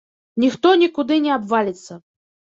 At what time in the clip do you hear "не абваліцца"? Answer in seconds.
1.27-2.01